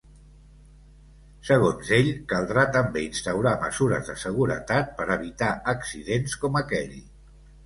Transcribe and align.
Segons 1.49 1.91
ell, 1.97 2.09
caldrà 2.31 2.63
també 2.77 3.03
instaurar 3.09 3.53
mesures 3.67 4.09
de 4.09 4.17
seguretat 4.23 4.91
per 5.03 5.07
evitar 5.19 5.51
accidents 5.77 6.41
com 6.47 6.59
aquell. 6.65 6.99